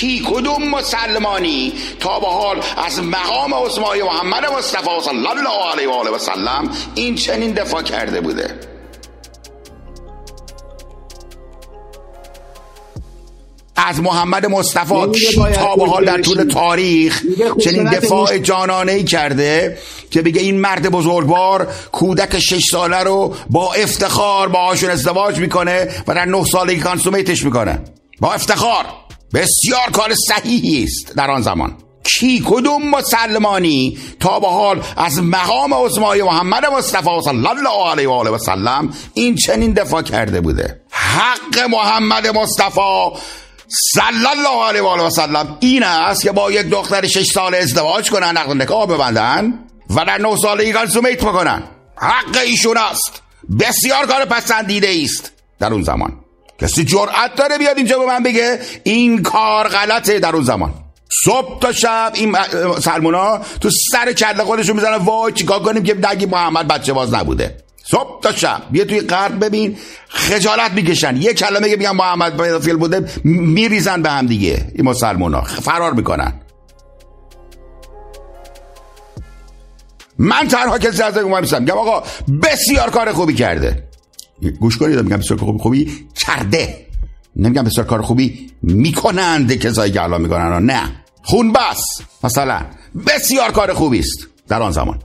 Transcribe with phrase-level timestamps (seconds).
[0.00, 5.92] کی کدوم مسلمانی تا به حال از مقام عثمانی محمد مصطفی صلی الله علیه و
[5.92, 8.60] آله و سلم این چنین دفاع کرده بوده.
[13.76, 17.22] از محمد مصطفی کی تا به حال در طول تاریخ
[17.64, 19.78] چنین دفاع جانانه ای کرده
[20.10, 26.14] که بگه این مرد بزرگوار کودک شش ساله رو با افتخار باهاشون ازدواج می‌کنه و
[26.14, 27.80] در نه سالگی کانسومیتش می‌کنه.
[28.20, 28.84] با افتخار.
[29.34, 31.76] بسیار کار صحیحی است در آن زمان.
[32.04, 38.12] کی کدوم مسلمانی تا به حال از مقام عثمانی محمد مصطفی صلی الله علیه و
[38.12, 40.80] آله و سلم این چنین دفاع کرده بوده.
[40.90, 43.10] حق محمد مصطفی
[43.68, 47.58] صلی الله علیه و آله و سلم این است که با یک دختر شش ساله
[47.58, 49.58] ازدواج کنن نقد نکاح ببندن
[49.90, 51.62] و در نه سالگی کانسومیت بکنن.
[51.96, 53.22] حق ایشون است.
[53.60, 56.23] بسیار کار پسندیده است در اون زمان.
[56.64, 60.74] کسی جرأت داره بیاد اینجا به من بگه این کار غلطه در اون زمان.
[61.24, 62.36] صبح تا شب این
[62.80, 67.56] سلمونا تو سر کله خودشون می‌زنن وای چیکار کنیم که نگی محمد بچه باز نبوده.
[67.84, 69.76] صبح تا شب بیا توی غرب ببین
[70.08, 71.16] خجالت می‌کشن.
[71.16, 74.72] یه کلمه که میگن محمد پدافیل بوده میریزن به هم دیگه.
[74.74, 76.40] این مسلمونا فرار می‌کنن.
[80.18, 82.02] من تنها کسی از ما نیستم میگم آقا
[82.42, 83.83] بسیار کار خوبی کرده.
[84.60, 86.86] گوش کنید میگم بسیار خوبی خوبی کرده
[87.36, 90.82] نمیگم بسیار کار خوبی می‌کنند کسایی که الان می‌کنن نه.
[91.22, 92.60] خون بس مثلا
[93.06, 94.98] بسیار کار خوبی است در آن زمان.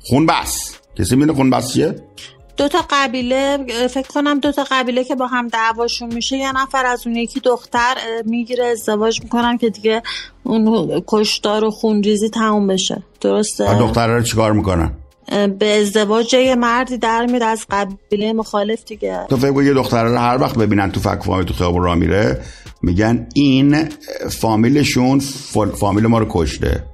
[0.00, 1.96] خون بس کسی می‌دونه خون بس چیه؟
[2.56, 3.58] دو تا قبیله
[3.90, 6.36] فکر کنم دو تا قبیله که با هم دعواشون میشه.
[6.36, 10.02] یه نفر از اون یکی دختر می‌گیره ازدواج می‌کنن که دیگه
[10.42, 13.02] اون کشتار و خونریزی تموم بشه.
[13.20, 14.92] درسته؟ دختر رو چیکار می‌کنن؟
[15.58, 19.26] به ازدواج یه مردی در میره از قبیله مخالف دیگه.
[19.30, 22.42] تو فکر یه دختر رو هر وقت ببینن تو فک فامیل تو خیابون راه میره
[22.82, 23.88] میگن این
[24.40, 25.18] فامیلشون
[25.80, 26.84] فامیل ما رو کشته.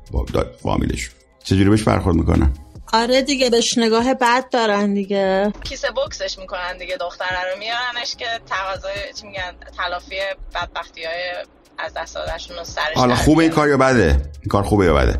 [0.62, 1.14] فامیلشون.
[1.44, 2.52] چجوری بهش برخورد می‌کنن
[2.92, 5.52] آره دیگه بهش نگاه بد دارن دیگه.
[5.64, 10.14] کیسه بوکسش می‌کنن دیگه دختره رو میارنش که تقاضای چی میگن؟ تلافی
[10.54, 11.44] بدبختی های
[11.78, 14.94] از دست دادشون رو سرش حالا خوبه این کار یا بده؟ این کار خوبه یا
[14.94, 15.18] بده؟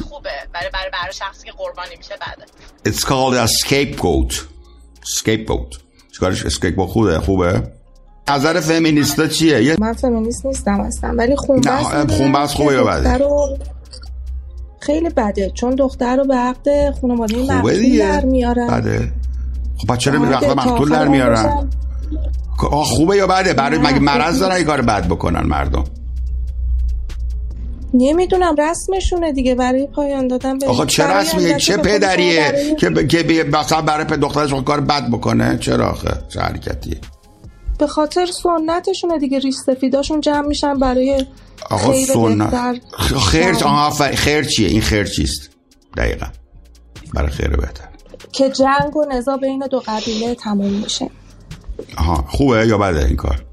[0.00, 0.30] خوبه.
[0.54, 2.92] برای برای برای شخصی که قربانی میشه بده.
[2.92, 4.34] It's called a scapegoat.
[5.04, 5.78] Scapegoat.
[6.12, 7.18] چیکارش؟ اسکیپ خوبه.
[7.18, 7.62] خوبه؟
[8.28, 13.18] نظر فمینیستا چیه؟ من فمینیست نیستم اصلا ولی خونبست خونبست خوبه یا بده؟
[14.80, 18.66] خیلی بده چون دختر رو به عقد خانواده مقتول در میارن.
[18.66, 19.12] بده.
[19.76, 21.70] خب چرا به عقد مقتول در میارن.
[22.58, 25.84] خوبه یا بده؟ برای مگه مرض دارن این کار بد بکنن مردم؟
[27.94, 29.54] نمی‌دونم رسمشونه دیگه.
[29.54, 33.06] برای پایان دادن به آخه چه رسمیه؟ چه پدریه که ب...
[33.06, 37.00] که مثلا برای دخترش کار بد بکنه؟ چرا آخه؟ چه حرکتیه؟
[37.78, 39.38] به خاطر سنتشونه دیگه.
[39.38, 41.26] ریش سفیداشون جمع میشن برای
[41.70, 42.80] آقا سنت.
[43.30, 45.50] خیر آها خیر چیه؟ این خیر چیست؟
[45.96, 46.26] دقیقا.
[47.14, 47.88] برای خیر بهتر.
[48.32, 51.10] که جنگ و نزا بین دو قبیله تموم میشه.
[51.98, 53.44] آها خوبه یا بده این کار؟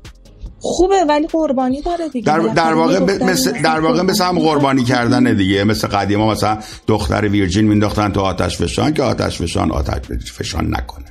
[0.60, 2.26] خوبه ولی قربانی داره دیگه.
[2.26, 5.64] در, در واقع مثل در واقع مثل هم قربانی کردن دیگه.
[5.64, 6.58] مثل قدیما مثلا
[6.88, 11.06] دختر ویرجین مینداختن تو آتش فشان که آتش فشان آتش فشان نکنه.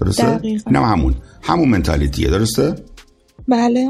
[0.00, 1.14] درسته؟ اینم همون.
[1.42, 2.74] همون منتالیتیه درسته؟
[3.48, 3.88] بله.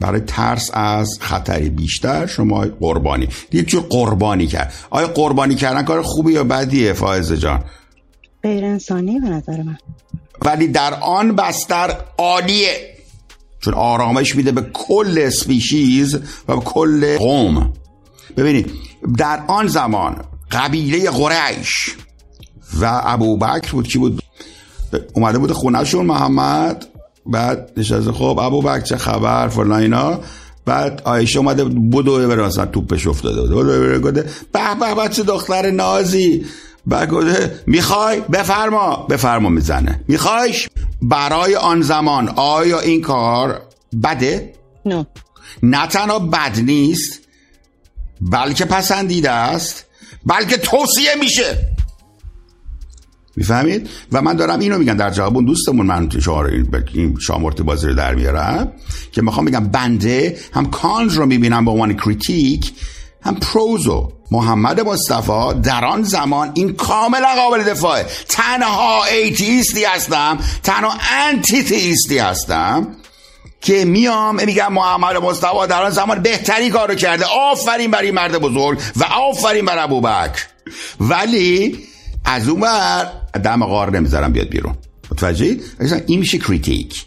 [0.00, 3.28] برای ترس از خطری بیشتر شما قربانی.
[3.52, 4.72] یک جور قربانی کرد.
[4.90, 7.64] آیا قربانی کردن کار خوبی یا بدیه فائزه جان؟
[8.42, 9.78] غیر انسانی به نظر من.
[10.44, 12.92] ولی در آن بستر عالیه.
[13.60, 16.14] چون آرامش میده به کل سپیشیز
[16.48, 17.72] و به کل قوم.
[18.36, 18.70] ببینید
[19.18, 20.16] در آن زمان
[20.50, 21.96] قبیله قریش
[22.80, 23.88] و ابو بکر بود.
[23.88, 24.22] کی بود؟
[25.14, 26.86] اومده بود خونهشون محمد
[27.26, 30.20] بعد نشسته خب ابو بکر چه خبر؟ فلان اینا.
[30.66, 34.14] بعد آیشه اومده بدو بره مثلا توپش افتاده بود.
[34.52, 36.44] به به بچه دختر نازی.
[36.90, 38.96] گفته می‌خوای؟ بفرما.
[39.10, 40.00] بفرما می‌زنه.
[40.08, 40.68] میخوایش؟
[41.02, 42.28] برای آن زمان.
[42.36, 43.62] آیا این کار
[44.02, 44.52] بده؟
[44.84, 45.06] نه.
[45.62, 47.20] نه تنها بد نیست
[48.20, 49.86] بلکه پسندیده است.
[50.26, 51.68] بلکه توصیه میشه.
[53.36, 56.44] می‌فهمید؟ و من دارم اینو میگم در جواب اون دوستمون من شما
[56.94, 58.72] این شامورتی بازی رو در میارم
[59.12, 62.72] که می‌خوام بگم بنده هم cons رو می‌بینم به عنوان critic.
[63.24, 68.06] هم pros و محمد مصطفی در آن زمان این کاملا قابل دفاعه.
[68.28, 70.94] تنها atheist ی هستم تنها
[71.28, 72.86] antitheist ی هستم
[73.60, 77.24] که میام میگم محمد مصطفی در آن زمان بهتری کارو کرده.
[77.24, 80.46] آفرین برای مرد بزرگ و آفرین بر ابوبکر.
[81.00, 81.78] ولی
[82.24, 83.12] از اون بر
[83.44, 84.74] دم غار نمی‌ذارم بیاد بیرون.
[85.10, 85.56] متوجه
[86.06, 87.06] این میشه کریتیک.